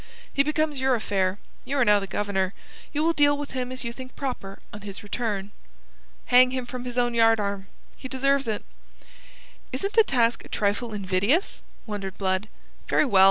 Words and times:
"He 0.33 0.41
becomes 0.41 0.79
your 0.79 0.95
affair. 0.95 1.37
You 1.63 1.77
are 1.77 1.85
now 1.85 1.99
the 1.99 2.07
Governor. 2.07 2.55
You 2.91 3.03
will 3.03 3.13
deal 3.13 3.37
with 3.37 3.51
him 3.51 3.71
as 3.71 3.83
you 3.83 3.93
think 3.93 4.15
proper 4.15 4.57
on 4.73 4.81
his 4.81 5.03
return. 5.03 5.51
Hang 6.25 6.49
him 6.49 6.65
from 6.65 6.85
his 6.85 6.97
own 6.97 7.13
yardarm. 7.13 7.67
He 7.95 8.07
deserves 8.07 8.47
it." 8.47 8.63
"Isn't 9.71 9.93
the 9.93 10.03
task 10.03 10.43
a 10.43 10.49
trifle 10.49 10.91
invidious?" 10.91 11.61
wondered 11.85 12.17
Blood. 12.17 12.47
"Very 12.87 13.05
well. 13.05 13.19